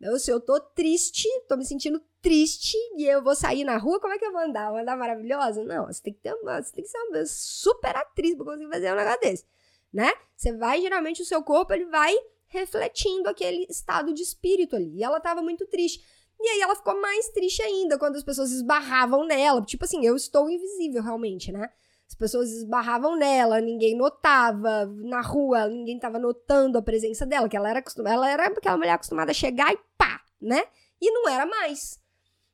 Então, 0.00 0.16
se 0.16 0.30
eu 0.30 0.40
tô 0.40 0.60
triste, 0.60 1.26
tô 1.48 1.56
me 1.56 1.64
sentindo 1.64 2.00
triste 2.22 2.76
e 2.96 3.04
eu 3.04 3.20
vou 3.20 3.34
sair 3.34 3.64
na 3.64 3.76
rua, 3.76 3.98
como 3.98 4.14
é 4.14 4.18
que 4.18 4.24
eu 4.24 4.30
vou 4.30 4.40
andar? 4.40 4.70
Vou 4.70 4.78
andar 4.78 4.96
maravilhosa? 4.96 5.64
Não, 5.64 5.86
você 5.86 6.00
tem 6.00 6.12
que 6.12 6.20
ter 6.20 6.32
uma, 6.32 6.62
você 6.62 6.72
tem 6.72 6.84
que 6.84 6.90
ser 6.90 6.98
uma 6.98 7.26
super 7.26 7.96
atriz 7.96 8.36
pra 8.36 8.44
conseguir 8.44 8.70
fazer 8.70 8.92
um 8.92 8.96
negócio 8.96 9.20
desse, 9.20 9.44
né? 9.92 10.12
Você 10.36 10.52
vai, 10.56 10.80
geralmente, 10.80 11.22
o 11.22 11.26
seu 11.26 11.42
corpo, 11.42 11.72
ele 11.72 11.86
vai 11.86 12.14
refletindo 12.46 13.28
aquele 13.28 13.66
estado 13.68 14.14
de 14.14 14.22
espírito 14.22 14.76
ali. 14.76 14.98
E 14.98 15.02
ela 15.02 15.18
tava 15.18 15.42
muito 15.42 15.66
triste. 15.66 16.04
E 16.40 16.48
aí 16.48 16.60
ela 16.60 16.76
ficou 16.76 17.00
mais 17.00 17.28
triste 17.30 17.60
ainda 17.62 17.98
quando 17.98 18.16
as 18.16 18.22
pessoas 18.22 18.52
esbarravam 18.52 19.24
nela. 19.26 19.64
Tipo 19.64 19.84
assim, 19.84 20.04
eu 20.04 20.14
estou 20.14 20.48
invisível 20.48 21.02
realmente, 21.02 21.50
né? 21.50 21.68
As 22.08 22.14
pessoas 22.14 22.50
esbarravam 22.50 23.16
nela, 23.16 23.60
ninguém 23.60 23.96
notava. 23.96 24.86
Na 24.86 25.20
rua, 25.20 25.68
ninguém 25.68 25.96
estava 25.96 26.18
notando 26.18 26.78
a 26.78 26.82
presença 26.82 27.26
dela, 27.26 27.48
que 27.48 27.56
ela 27.56 27.68
era 27.68 27.80
acostumada, 27.80 28.14
ela 28.14 28.30
era 28.30 28.46
aquela 28.46 28.76
mulher 28.76 28.92
acostumada 28.92 29.30
a 29.30 29.34
chegar 29.34 29.72
e 29.72 29.78
pá, 29.96 30.22
né? 30.40 30.62
E 31.00 31.10
não 31.10 31.28
era 31.28 31.44
mais. 31.44 32.00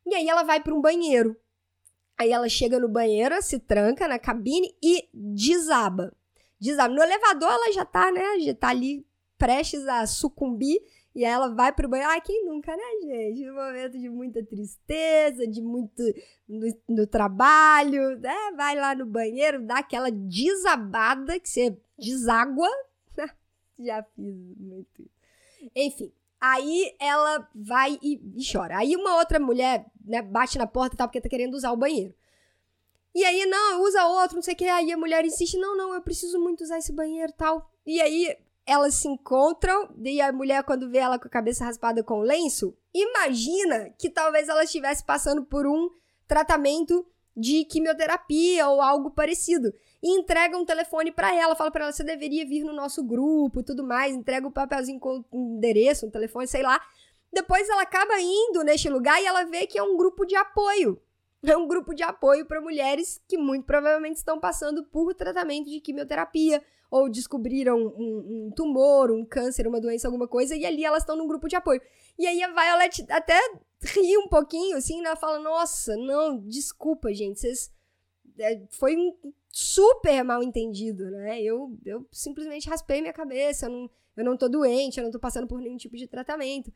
E 0.07 0.15
aí 0.15 0.29
ela 0.29 0.43
vai 0.43 0.61
para 0.61 0.75
um 0.75 0.81
banheiro. 0.81 1.37
Aí 2.19 2.31
ela 2.31 2.49
chega 2.49 2.79
no 2.79 2.89
banheiro, 2.89 3.41
se 3.43 3.59
tranca 3.59 4.09
na 4.09 4.19
cabine 4.19 4.75
e 4.83 5.09
desaba. 5.13 6.15
Desaba. 6.61 6.93
No 6.93 7.03
elevador 7.03 7.51
ela 7.51 7.73
já 7.73 7.85
tá, 7.85 8.11
né? 8.11 8.41
Já 8.41 8.55
tá 8.55 8.69
ali 8.69 9.07
prestes 9.37 9.87
a 9.87 10.07
sucumbir. 10.07 10.81
E 11.15 11.25
ela 11.25 11.49
vai 11.49 11.73
pro 11.73 11.89
banheiro. 11.89 12.11
Ai, 12.11 12.21
quem 12.21 12.45
nunca, 12.45 12.77
né, 12.77 12.83
gente? 13.03 13.45
No 13.47 13.55
momento 13.55 13.99
de 13.99 14.09
muita 14.09 14.45
tristeza, 14.45 15.47
de 15.47 15.63
muito. 15.63 16.03
no, 16.49 16.67
no 16.89 17.07
trabalho, 17.07 18.19
né? 18.19 18.37
Vai 18.57 18.75
lá 18.75 18.95
no 18.95 19.07
banheiro, 19.07 19.63
dá 19.63 19.79
aquela 19.79 20.11
desabada 20.11 21.39
que 21.39 21.49
você 21.49 21.79
deságua. 21.97 22.69
Já 23.79 24.03
fiz 24.03 24.35
muito 24.59 25.03
isso. 25.03 25.71
Enfim. 25.75 26.13
Aí 26.41 26.95
ela 26.99 27.49
vai 27.55 27.99
e, 28.03 28.21
e, 28.37 28.53
chora. 28.53 28.77
Aí 28.79 28.97
uma 28.97 29.17
outra 29.17 29.39
mulher, 29.39 29.87
né, 30.05 30.21
bate 30.21 30.59
na 30.59 30.67
porta 30.67 30.95
e 30.95 30.99
tal, 30.99 31.09
porque 31.09 31.21
tá 31.21 31.29
querendo 31.29 31.55
usar 31.55 31.73
o 31.73 31.77
banheiro. 31.77 32.13
E 33.15 33.25
aí, 33.25 33.47
não, 33.47 33.83
usa 33.83 34.05
outro, 34.09 34.37
não 34.37 34.43
sei 34.43 34.53
o 34.55 34.57
que. 34.57 34.65
Aí 34.67 34.93
a 34.93 34.97
mulher 34.97 35.25
insiste, 35.25 35.57
não, 35.57 35.77
não, 35.77 35.95
eu 35.95 36.03
preciso 36.03 36.39
muito 36.39 36.63
usar 36.63 36.79
esse 36.79 36.93
banheiro 36.93 37.31
e 37.31 37.37
tal. 37.37 37.71
E 37.87 38.01
aí 38.01 38.37
elas 38.67 38.95
se 38.95 39.09
encontram, 39.09 39.95
e 40.03 40.21
a 40.21 40.33
mulher, 40.33 40.63
quando 40.65 40.91
vê 40.91 40.99
ela 40.99 41.19
com 41.19 41.29
a 41.29 41.31
cabeça 41.31 41.65
raspada 41.65 42.03
com 42.03 42.21
lenço, 42.21 42.77
imagina 42.93 43.91
que 43.99 44.09
talvez 44.09 44.49
ela 44.49 44.65
estivesse 44.65 45.05
passando 45.05 45.45
por 45.45 45.67
um 45.67 45.91
tratamento 46.27 47.07
de 47.37 47.65
quimioterapia 47.65 48.69
ou 48.69 48.81
algo 48.81 49.11
parecido. 49.11 49.73
E 50.03 50.19
entrega 50.19 50.57
um 50.57 50.65
telefone 50.65 51.11
para 51.11 51.35
ela, 51.35 51.57
fala 51.57 51.71
para 51.71 51.85
ela: 51.85 51.93
você 51.93 52.05
deveria 52.05 52.47
vir 52.47 52.65
no 52.65 52.73
nosso 52.73 53.03
grupo 53.03 53.63
tudo 53.63 53.85
mais, 53.85 54.15
entrega 54.15 54.47
o 54.47 54.51
um 54.51 54.53
papelzinho 54.53 55.01
com 55.01 55.25
um 55.33 55.57
endereço, 55.57 56.07
um 56.07 56.11
telefone, 56.11 56.47
sei 56.47 56.63
lá. 56.63 56.81
Depois 57.33 57.69
ela 57.69 57.83
acaba 57.83 58.15
indo 58.21 58.63
neste 58.63 58.89
lugar 58.89 59.21
e 59.21 59.27
ela 59.27 59.45
vê 59.45 59.67
que 59.67 59.77
é 59.77 59.83
um 59.83 59.97
grupo 59.97 60.25
de 60.25 60.37
apoio. 60.37 61.01
É 61.47 61.55
um 61.59 61.69
grupo 61.69 61.93
de 61.95 62.03
apoio 62.03 62.47
para 62.47 62.59
mulheres 62.59 63.21
que 63.29 63.37
muito 63.37 63.67
provavelmente 63.67 64.17
estão 64.17 64.41
passando 64.41 64.83
por 64.83 65.13
tratamento 65.13 65.69
de 65.69 65.79
quimioterapia 65.79 66.65
ou 66.91 67.09
descobriram 67.09 67.77
um, 67.77 68.47
um, 68.47 68.51
tumor, 68.55 69.11
um 69.11 69.25
câncer, 69.25 69.67
uma 69.67 69.81
doença, 69.81 70.09
alguma 70.09 70.29
coisa, 70.29 70.55
e 70.55 70.65
ali 70.65 70.85
elas 70.85 71.03
estão 71.03 71.17
num 71.17 71.27
grupo 71.27 71.49
de 71.49 71.57
apoio. 71.57 71.81
E 72.19 72.27
aí 72.27 72.43
a 72.43 72.49
Violet 72.49 73.05
até 73.11 73.39
ri 73.83 74.17
um 74.19 74.29
pouquinho, 74.29 74.77
assim, 74.77 75.01
né? 75.03 75.17
Fala, 75.17 75.39
nossa, 75.39 75.97
não, 75.97 76.39
desculpa, 76.39 77.13
gente, 77.13 77.41
vocês... 77.41 77.73
É, 78.39 78.63
foi 78.71 78.97
um 78.97 79.15
super 79.49 80.25
mal 80.25 80.43
entendido, 80.43 81.09
né? 81.11 81.41
Eu, 81.41 81.79
eu 81.85 82.05
simplesmente 82.11 82.69
raspei 82.69 83.01
minha 83.01 83.13
cabeça, 83.13 83.67
eu 83.67 83.71
não, 83.71 83.89
eu 84.17 84.25
não 84.25 84.37
tô 84.37 84.49
doente, 84.49 84.99
eu 84.99 85.05
não 85.05 85.13
tô 85.13 85.21
passando 85.21 85.47
por 85.47 85.61
nenhum 85.61 85.77
tipo 85.77 85.97
de 85.97 86.09
tratamento. 86.09 86.73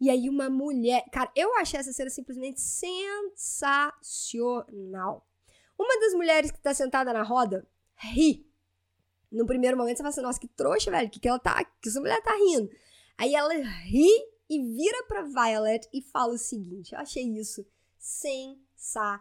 E 0.00 0.08
aí 0.10 0.28
uma 0.28 0.50
mulher... 0.50 1.04
Cara, 1.10 1.30
eu 1.34 1.54
achei 1.56 1.80
essa 1.80 1.92
cena 1.92 2.10
simplesmente 2.10 2.60
sensacional. 2.60 5.26
Uma 5.78 6.00
das 6.00 6.14
mulheres 6.14 6.50
que 6.50 6.60
tá 6.60 6.72
sentada 6.72 7.12
na 7.12 7.22
roda 7.22 7.66
ri 7.94 8.46
no 9.30 9.46
primeiro 9.46 9.76
momento 9.76 9.96
você 9.96 10.02
fala 10.02 10.10
assim, 10.10 10.22
nossa, 10.22 10.40
que 10.40 10.48
trouxa, 10.48 10.90
velho, 10.90 11.10
que, 11.10 11.20
que 11.20 11.28
ela 11.28 11.38
tá, 11.38 11.62
que 11.64 11.88
essa 11.88 12.00
mulher 12.00 12.22
tá 12.22 12.34
rindo. 12.34 12.70
Aí 13.18 13.34
ela 13.34 13.52
ri 13.54 14.08
e 14.48 14.62
vira 14.62 15.04
pra 15.04 15.22
Violet 15.22 15.88
e 15.92 16.00
fala 16.02 16.34
o 16.34 16.38
seguinte, 16.38 16.94
eu 16.94 17.00
achei 17.00 17.24
isso 17.38 17.66
sensacional. 17.98 19.18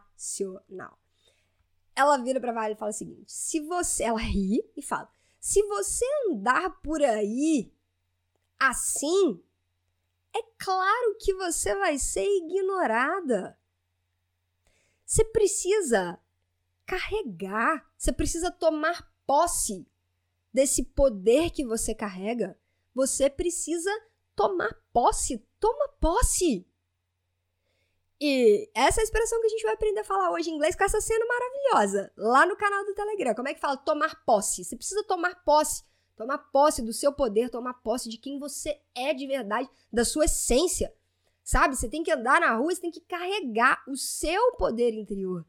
Ela 1.95 2.17
vira 2.17 2.39
pra 2.39 2.51
Violet 2.51 2.75
e 2.75 2.79
fala 2.79 2.91
o 2.91 2.93
seguinte, 2.93 3.31
se 3.31 3.59
você, 3.61 4.03
ela 4.03 4.19
ri 4.19 4.63
e 4.75 4.81
fala, 4.81 5.09
se 5.39 5.61
você 5.63 6.05
andar 6.29 6.81
por 6.81 7.01
aí 7.01 7.71
assim, 8.59 9.41
é 10.35 10.41
claro 10.57 11.15
que 11.19 11.33
você 11.33 11.75
vai 11.75 11.97
ser 11.97 12.25
ignorada. 12.25 13.57
Você 15.05 15.23
precisa 15.23 16.19
carregar, 16.85 17.89
você 17.97 18.11
precisa 18.11 18.51
tomar 18.51 19.09
posse 19.25 19.87
desse 20.55 20.85
poder 20.85 21.51
que 21.51 21.65
você 21.65 21.93
carrega, 21.93 22.57
você 22.93 23.29
precisa 23.29 23.91
tomar 24.33 24.73
posse. 24.93 25.45
Toma 25.59 25.89
posse! 25.99 26.65
E 28.21 28.71
essa 28.73 29.01
é 29.01 29.01
a 29.01 29.03
expressão 29.03 29.41
que 29.41 29.47
a 29.47 29.49
gente 29.49 29.63
vai 29.63 29.73
aprender 29.73 29.99
a 29.99 30.05
falar 30.05 30.31
hoje 30.31 30.49
em 30.49 30.53
inglês 30.53 30.73
com 30.73 30.85
essa 30.85 31.01
cena 31.01 31.25
maravilhosa, 31.25 32.09
lá 32.15 32.45
no 32.45 32.55
canal 32.55 32.85
do 32.85 32.93
Telegram. 32.93 33.35
Como 33.35 33.49
é 33.49 33.53
que 33.53 33.59
fala? 33.59 33.75
Tomar 33.75 34.23
posse. 34.23 34.63
Você 34.63 34.77
precisa 34.77 35.03
tomar 35.03 35.43
posse. 35.43 35.83
Tomar 36.15 36.37
posse 36.37 36.81
do 36.81 36.93
seu 36.93 37.11
poder, 37.11 37.49
tomar 37.49 37.73
posse 37.73 38.07
de 38.07 38.17
quem 38.17 38.39
você 38.39 38.79
é 38.95 39.13
de 39.13 39.27
verdade, 39.27 39.69
da 39.91 40.05
sua 40.05 40.23
essência. 40.23 40.95
Sabe? 41.43 41.75
Você 41.75 41.89
tem 41.89 42.01
que 42.01 42.11
andar 42.11 42.39
na 42.39 42.55
rua, 42.55 42.73
você 42.73 42.79
tem 42.79 42.91
que 42.91 43.01
carregar 43.01 43.83
o 43.89 43.97
seu 43.97 44.53
poder 44.53 44.93
interior. 44.93 45.45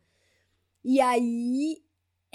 E 0.82 1.00
aí 1.00 1.85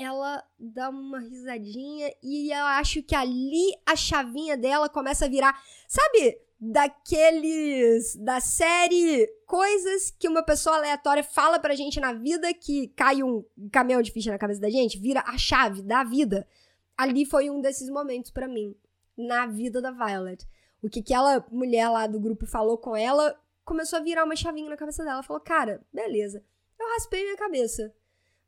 ela 0.04 0.44
dá 0.60 0.90
uma 0.90 1.20
risadinha 1.20 2.14
e 2.22 2.52
eu 2.52 2.66
acho 2.66 3.02
que 3.04 3.16
ali 3.16 3.72
a 3.86 3.96
chavinha 3.96 4.58
dela 4.58 4.90
começa 4.90 5.26
a 5.26 5.30
virar, 5.30 5.62
sabe, 5.88 6.40
daqueles 6.60 8.16
da 8.18 8.40
série 8.40 9.28
coisas 9.48 10.12
que 10.12 10.28
uma 10.28 10.44
pessoa 10.44 10.76
aleatória 10.76 11.24
fala 11.24 11.60
pra 11.60 11.74
gente 11.74 12.00
na 12.00 12.14
vida 12.14 12.54
que 12.54 12.90
cai 12.90 13.24
um 13.24 13.44
caminhão 13.72 14.02
de 14.02 14.12
ficha 14.12 14.32
na 14.32 14.38
cabeça 14.38 14.62
da 14.62 14.70
gente, 14.70 15.00
vira 15.00 15.24
a 15.26 15.38
chave 15.38 15.82
da 15.82 16.04
vida. 16.04 16.48
Ali 16.96 17.26
foi 17.26 17.50
um 17.50 17.62
desses 17.62 17.90
momentos 17.90 18.30
para 18.30 18.48
mim 18.48 18.76
na 19.18 19.48
vida 19.48 19.82
da 19.82 19.92
Violet. 19.92 20.48
O 20.84 20.90
que 20.90 21.00
aquela 21.00 21.44
mulher 21.52 21.90
lá 21.90 22.06
do 22.06 22.20
grupo 22.20 22.46
falou 22.46 22.78
com 22.78 22.96
ela 22.96 23.36
começou 23.66 23.98
a 23.98 24.02
virar 24.04 24.24
uma 24.24 24.36
chavinha 24.36 24.70
na 24.70 24.78
cabeça 24.78 25.04
dela. 25.04 25.24
Falou, 25.24 25.42
cara, 25.42 25.82
beleza, 25.92 26.44
eu 26.80 26.88
raspei 26.94 27.24
minha 27.24 27.38
cabeça. 27.38 27.94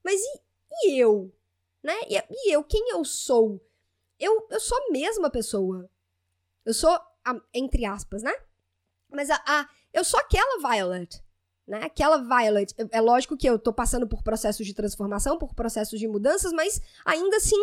Mas 0.04 0.22
e, 0.22 0.42
e 0.86 1.00
eu? 1.00 1.34
Né? 1.84 1.94
E, 2.08 2.24
e, 2.30 2.56
eu, 2.56 2.64
quem 2.64 2.90
eu 2.92 3.04
sou? 3.04 3.62
Eu, 4.18 4.48
eu 4.50 4.60
sou 4.60 4.78
a 4.78 4.92
mesma 4.92 5.30
pessoa. 5.30 5.90
Eu 6.66 6.74
sou, 6.74 6.90
a, 6.90 7.42
entre 7.54 7.86
aspas, 7.86 8.24
né? 8.24 8.34
Mas 9.12 9.30
a, 9.30 9.36
a, 9.46 9.70
eu 9.94 10.04
sou 10.04 10.20
aquela 10.20 10.60
Violet. 10.60 11.22
Né? 11.68 11.82
Aquela 11.84 12.18
Violet. 12.18 12.74
É 12.92 13.02
lógico 13.02 13.36
que 13.36 13.48
eu 13.48 13.60
tô 13.60 13.74
passando 13.74 14.08
por 14.08 14.24
processos 14.24 14.66
de 14.66 14.74
transformação, 14.74 15.38
por 15.38 15.54
processos 15.54 16.00
de 16.00 16.08
mudanças, 16.08 16.54
mas 16.54 16.82
ainda 17.06 17.38
assim 17.38 17.62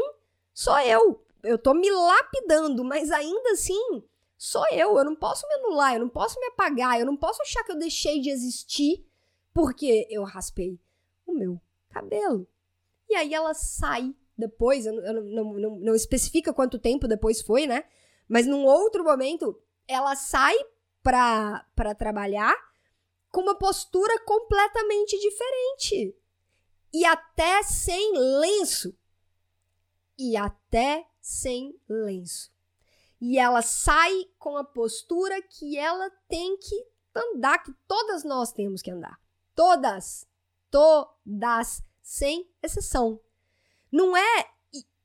sou 0.53 0.79
eu. 0.81 1.25
Eu 1.43 1.57
tô 1.57 1.73
me 1.73 1.91
lapidando, 1.91 2.85
mas 2.85 3.11
ainda 3.11 3.53
assim 3.53 4.03
sou 4.37 4.65
eu. 4.71 4.99
Eu 4.99 5.05
não 5.05 5.17
posso 5.17 5.47
me 5.49 5.55
anular, 5.55 5.95
eu 5.95 6.01
não 6.01 6.09
posso 6.09 6.39
me 6.39 6.47
apagar, 6.47 7.01
eu 7.01 7.07
não 7.07 7.17
posso 7.17 7.41
achar 7.43 7.65
que 7.65 7.73
eu 7.73 7.79
deixei 7.79 8.21
de 8.21 8.31
existir 8.31 9.07
porque 9.53 10.07
eu 10.11 10.23
raspei 10.25 10.79
o 11.27 11.33
meu 11.33 11.61
cabelo. 11.89 12.47
E 13.11 13.15
aí 13.17 13.35
ela 13.35 13.53
sai 13.53 14.15
depois, 14.39 14.87
eu, 14.87 14.95
eu 14.95 15.23
não, 15.23 15.53
não, 15.55 15.71
não, 15.81 15.95
especifica 15.95 16.55
quanto 16.55 16.79
tempo 16.79 17.09
depois 17.09 17.43
foi, 17.43 17.67
né? 17.67 17.85
Mas 18.29 18.47
num 18.47 18.65
outro 18.65 19.03
momento, 19.03 19.61
ela 19.87 20.15
sai 20.15 20.57
pra, 21.03 21.67
pra 21.75 21.93
trabalhar 21.93 22.55
com 23.33 23.43
uma 23.43 23.57
postura 23.57 24.19
completamente 24.25 25.19
diferente. 25.19 26.17
E 26.93 27.05
até 27.05 27.63
sem 27.65 28.13
lenço. 28.17 28.97
E 30.17 30.37
até 30.37 31.05
sem 31.21 31.79
lenço. 31.89 32.53
E 33.21 33.39
ela 33.39 33.61
sai 33.61 34.25
com 34.39 34.57
a 34.57 34.65
postura 34.65 35.43
que 35.43 35.77
ela 35.77 36.09
tem 36.29 36.57
que 36.57 36.87
andar, 37.15 37.59
que 37.59 37.73
todas 37.89 38.23
nós 38.23 38.53
temos 38.53 38.81
que 38.81 38.91
andar. 38.91 39.21
Todas. 39.55 40.27
Todas 40.71 41.83
sem 42.11 42.45
exceção. 42.61 43.21
Não 43.93 44.17
é. 44.17 44.47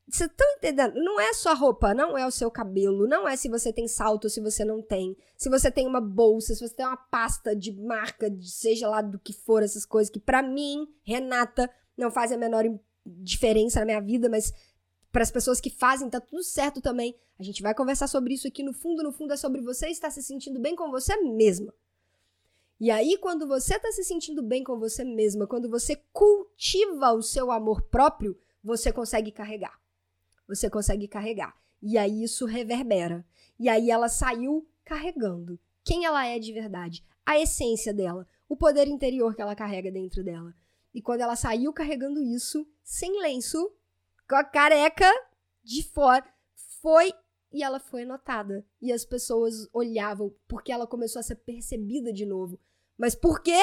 Vocês 0.08 0.28
estão 0.28 0.48
entendendo? 0.58 0.96
Não 0.96 1.20
é 1.20 1.34
sua 1.36 1.54
roupa, 1.54 1.94
não 1.94 2.18
é 2.18 2.26
o 2.26 2.32
seu 2.32 2.50
cabelo, 2.50 3.08
não 3.08 3.28
é 3.28 3.36
se 3.36 3.48
você 3.48 3.72
tem 3.72 3.88
salto 3.88 4.24
ou 4.24 4.30
se 4.30 4.42
você 4.42 4.66
não 4.66 4.82
tem, 4.82 5.16
se 5.38 5.48
você 5.48 5.70
tem 5.70 5.86
uma 5.86 6.02
bolsa, 6.02 6.56
se 6.56 6.68
você 6.68 6.74
tem 6.74 6.86
uma 6.86 6.98
pasta 6.98 7.56
de 7.56 7.72
marca, 7.72 8.36
seja 8.42 8.88
lá 8.88 9.04
do 9.04 9.20
que 9.20 9.34
for, 9.34 9.62
essas 9.62 9.86
coisas 9.86 10.12
que 10.12 10.20
para 10.20 10.42
mim, 10.42 10.88
Renata, 11.04 11.70
não 11.96 12.10
faz 12.10 12.32
a 12.32 12.38
menor 12.38 12.64
diferença 13.06 13.80
na 13.82 13.86
minha 13.86 14.02
vida, 14.02 14.28
mas 14.28 14.52
para 15.12 15.22
as 15.22 15.32
pessoas 15.32 15.62
que 15.62 15.70
fazem, 15.70 16.10
tá 16.10 16.20
tudo 16.20 16.44
certo 16.44 16.82
também. 16.82 17.16
A 17.38 17.44
gente 17.44 17.62
vai 17.62 17.76
conversar 17.76 18.08
sobre 18.08 18.34
isso 18.34 18.48
aqui 18.48 18.64
no 18.64 18.74
fundo, 18.74 19.04
no 19.04 19.12
fundo 19.12 19.34
é 19.34 19.38
sobre 19.38 19.62
você 19.62 19.90
estar 19.90 20.10
se 20.10 20.24
sentindo 20.24 20.60
bem 20.60 20.76
com 20.76 20.90
você 20.90 21.16
mesma. 21.18 21.72
E 22.79 22.91
aí, 22.91 23.17
quando 23.17 23.48
você 23.48 23.75
está 23.75 23.91
se 23.91 24.03
sentindo 24.03 24.44
bem 24.44 24.63
com 24.63 24.77
você 24.77 25.03
mesma, 25.03 25.48
quando 25.48 25.70
você 25.70 25.96
cultiva 26.12 27.13
o 27.13 27.22
seu 27.22 27.51
amor 27.51 27.82
próprio, 27.84 28.38
você 28.63 28.91
consegue 28.91 29.32
carregar. 29.32 29.79
Você 30.48 30.70
consegue 30.70 31.08
carregar. 31.08 31.55
E 31.82 31.98
aí 31.98 32.24
isso 32.24 32.46
reverbera. 32.46 33.25
E 33.58 33.70
aí 33.70 33.89
ela 33.89 34.10
saiu 34.10 34.67
carregando 34.84 35.60
quem 35.86 36.03
ela 36.03 36.25
é 36.25 36.39
de 36.39 36.51
verdade, 36.51 37.05
a 37.24 37.39
essência 37.39 37.94
dela, 37.94 38.27
o 38.50 38.58
poder 38.58 38.88
interior 38.88 39.36
que 39.36 39.41
ela 39.41 39.55
carrega 39.55 39.91
dentro 39.91 40.24
dela. 40.24 40.53
E 40.91 41.00
quando 41.01 41.22
ela 41.22 41.36
saiu 41.36 41.72
carregando 41.72 42.24
isso, 42.24 42.67
sem 42.84 43.22
lenço, 43.22 43.72
com 44.27 44.36
a 44.36 44.44
careca 44.44 45.10
de 45.63 45.84
fora, 45.84 46.25
foi 46.82 47.13
e 47.52 47.64
ela 47.64 47.80
foi 47.80 48.06
notada. 48.06 48.66
E 48.82 48.92
as 48.92 49.06
pessoas 49.06 49.68
olhavam 49.74 50.34
porque 50.48 50.72
ela 50.72 50.88
começou 50.88 51.20
a 51.20 51.24
ser 51.24 51.36
percebida 51.36 52.12
de 52.12 52.25
novo. 52.25 52.60
Mas 52.98 53.16
por 53.16 53.42
quê? 53.42 53.62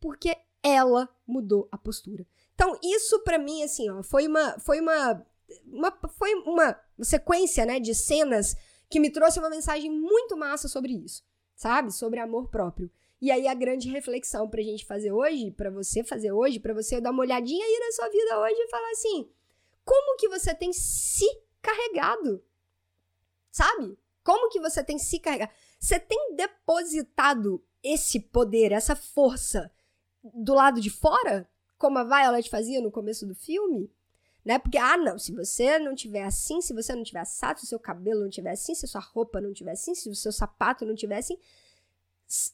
Porque 0.00 0.36
ela 0.62 1.08
mudou 1.26 1.68
a 1.70 1.78
postura. 1.78 2.26
Então, 2.54 2.78
isso 2.82 3.20
para 3.20 3.38
mim, 3.38 3.62
assim, 3.62 3.88
ó, 3.90 4.02
foi 4.02 4.26
uma. 4.26 4.58
Foi 4.58 4.80
uma, 4.80 5.26
uma. 5.66 5.98
Foi 6.10 6.34
uma 6.34 6.80
sequência, 7.00 7.64
né, 7.64 7.78
de 7.78 7.94
cenas 7.94 8.56
que 8.90 8.98
me 8.98 9.10
trouxe 9.10 9.38
uma 9.38 9.50
mensagem 9.50 9.90
muito 9.90 10.36
massa 10.36 10.66
sobre 10.66 10.92
isso, 10.92 11.22
sabe? 11.54 11.92
Sobre 11.92 12.20
amor 12.20 12.48
próprio. 12.48 12.90
E 13.20 13.30
aí 13.30 13.46
a 13.48 13.54
grande 13.54 13.88
reflexão 13.88 14.48
pra 14.48 14.62
gente 14.62 14.86
fazer 14.86 15.12
hoje, 15.12 15.50
para 15.50 15.70
você 15.70 16.04
fazer 16.04 16.32
hoje, 16.32 16.60
para 16.60 16.72
você 16.72 17.00
dar 17.00 17.10
uma 17.10 17.22
olhadinha 17.22 17.64
aí 17.64 17.78
na 17.80 17.92
sua 17.92 18.08
vida 18.08 18.40
hoje 18.40 18.60
e 18.60 18.70
falar 18.70 18.90
assim: 18.90 19.30
como 19.84 20.16
que 20.16 20.28
você 20.28 20.54
tem 20.54 20.72
se 20.72 21.26
carregado? 21.60 22.42
Sabe? 23.50 23.98
Como 24.22 24.50
que 24.50 24.60
você 24.60 24.84
tem 24.84 24.98
se 24.98 25.18
carregado? 25.18 25.52
Você 25.78 25.98
tem 25.98 26.34
depositado 26.36 27.64
esse 27.82 28.20
poder, 28.20 28.72
essa 28.72 28.94
força 28.94 29.70
do 30.22 30.54
lado 30.54 30.80
de 30.80 30.90
fora, 30.90 31.48
como 31.78 31.98
a 31.98 32.04
Violet 32.04 32.50
fazia 32.50 32.80
no 32.80 32.90
começo 32.90 33.26
do 33.26 33.34
filme? 33.34 33.90
Né? 34.44 34.58
Porque, 34.58 34.78
ah, 34.78 34.96
não, 34.96 35.18
se 35.18 35.32
você 35.32 35.78
não 35.78 35.94
tiver 35.94 36.24
assim, 36.24 36.60
se 36.60 36.72
você 36.72 36.94
não 36.94 37.02
tiver 37.02 37.20
assado, 37.20 37.60
se 37.60 37.66
o 37.66 37.68
seu 37.68 37.78
cabelo 37.78 38.22
não 38.22 38.30
tiver 38.30 38.50
assim, 38.50 38.74
se 38.74 38.84
a 38.84 38.88
sua 38.88 39.00
roupa 39.00 39.40
não 39.40 39.52
tiver 39.52 39.72
assim, 39.72 39.94
se 39.94 40.08
o 40.08 40.14
seu 40.14 40.32
sapato 40.32 40.86
não 40.86 40.94
tiver 40.94 41.18
assim. 41.18 41.38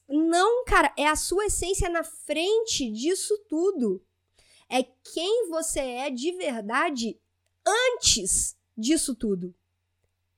Não, 0.08 0.64
cara, 0.64 0.92
é 0.96 1.06
a 1.06 1.16
sua 1.16 1.46
essência 1.46 1.88
na 1.88 2.04
frente 2.04 2.90
disso 2.90 3.36
tudo. 3.48 4.04
É 4.68 4.82
quem 4.82 5.48
você 5.48 5.80
é 5.80 6.10
de 6.10 6.32
verdade 6.32 7.20
antes 7.66 8.56
disso 8.76 9.14
tudo. 9.14 9.54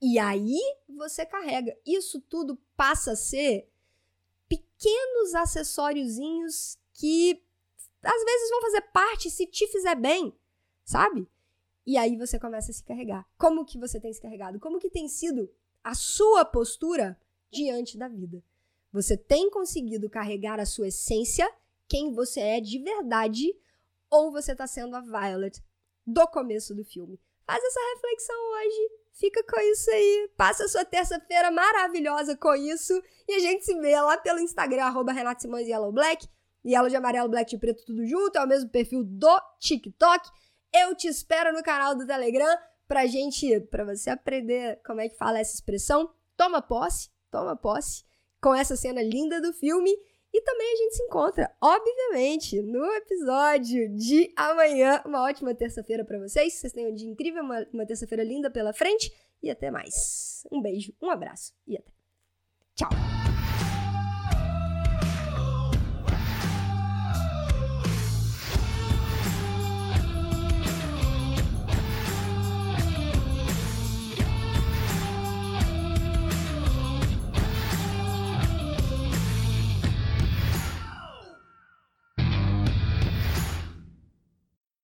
E 0.09 0.21
aí 0.21 0.57
você 0.89 1.27
carrega. 1.27 1.77
Isso 1.85 2.21
tudo 2.21 2.57
passa 2.77 3.11
a 3.11 3.17
ser 3.17 3.69
pequenos 4.49 5.35
acessóriozinhos 5.35 6.79
que 6.95 7.43
às 8.01 8.25
vezes 8.25 8.51
vão 8.51 8.61
fazer 8.61 8.83
parte 8.93 9.29
se 9.29 9.49
te 9.49 9.67
fizer 9.67 9.97
bem, 9.97 10.33
sabe? 10.85 11.29
E 11.85 11.97
aí 11.97 12.17
você 12.17 12.39
começa 12.39 12.71
a 12.71 12.75
se 12.75 12.85
carregar. 12.85 13.29
Como 13.37 13.65
que 13.65 13.81
você 13.81 13.99
tem 13.99 14.13
se 14.13 14.23
carregado? 14.23 14.61
Como 14.61 14.79
que 14.79 14.89
tem 14.89 15.09
sido 15.09 15.53
a 15.83 15.93
sua 15.93 16.45
postura 16.45 17.21
diante 17.51 17.99
da 17.99 18.07
vida? 18.07 18.41
Você 18.93 19.17
tem 19.17 19.51
conseguido 19.51 20.09
carregar 20.09 20.61
a 20.61 20.67
sua 20.67 20.87
essência, 20.87 21.53
quem 21.89 22.13
você 22.13 22.39
é 22.39 22.61
de 22.61 22.79
verdade, 22.79 23.53
ou 24.09 24.31
você 24.31 24.53
está 24.53 24.69
sendo 24.69 24.95
a 24.95 25.01
Violet 25.01 25.61
do 26.07 26.29
começo 26.29 26.77
do 26.77 26.85
filme? 26.85 27.19
Faz 27.45 27.61
essa 27.65 27.81
reflexão 27.97 28.37
hoje. 28.53 29.06
Fica 29.19 29.43
com 29.45 29.59
isso 29.59 29.91
aí. 29.91 30.31
Passa 30.37 30.65
a 30.65 30.69
sua 30.69 30.85
terça-feira 30.85 31.51
maravilhosa 31.51 32.37
com 32.37 32.55
isso. 32.55 32.93
E 33.27 33.35
a 33.35 33.39
gente 33.39 33.65
se 33.65 33.75
vê 33.81 33.99
lá 34.01 34.19
pelo 34.19 34.41
Instagram, 34.41 34.85
arroba 34.85 35.13
Renato 35.13 35.43
Simões 35.43 35.67
Yellow 35.67 35.91
Black. 35.91 36.29
Yellow 36.65 36.89
de 36.89 36.97
amarelo, 36.97 37.29
black 37.29 37.49
de 37.49 37.59
preto, 37.59 37.85
tudo 37.87 38.05
junto. 38.05 38.37
É 38.37 38.45
o 38.45 38.49
mesmo 38.49 38.69
perfil 38.69 39.05
do 39.05 39.41
TikTok. 39.59 40.29
Eu 40.75 40.95
te 40.95 41.09
espero 41.09 41.53
no 41.53 41.63
canal 41.63 41.95
do 41.95 42.07
Telegram 42.07 42.59
pra 42.87 43.07
gente, 43.07 43.61
pra 43.71 43.85
você 43.85 44.11
aprender 44.11 44.81
como 44.85 45.01
é 45.01 45.09
que 45.09 45.17
fala 45.17 45.39
essa 45.39 45.55
expressão. 45.55 46.13
Toma 46.37 46.61
posse, 46.61 47.09
toma 47.31 47.57
posse 47.57 48.05
com 48.41 48.55
essa 48.55 48.77
cena 48.77 49.03
linda 49.03 49.41
do 49.41 49.53
filme. 49.53 49.97
E 50.37 50.43
também 50.43 50.71
a 50.71 50.77
gente 50.77 50.97
se 50.97 51.03
encontra, 51.03 51.51
obviamente, 51.63 52.61
no 52.61 52.85
episódio 52.93 53.89
de 53.97 54.31
amanhã. 54.37 55.01
Uma 55.07 55.23
ótima 55.23 55.55
terça-feira 55.55 56.05
para 56.05 56.19
vocês. 56.19 56.53
Vocês 56.53 56.75
tenham 56.75 56.91
um 56.91 56.95
dia 56.95 57.09
incrível, 57.09 57.43
uma, 57.43 57.67
uma 57.73 57.87
terça-feira 57.87 58.23
linda 58.23 58.51
pela 58.51 58.75
frente. 58.75 59.11
E 59.43 59.51
até 59.51 59.71
mais. 59.71 60.47
Um 60.53 60.61
beijo, 60.61 60.93
um 61.01 61.09
abraço 61.09 61.55
e 61.67 61.79
até. 61.79 61.91
Tchau! 62.75 63.36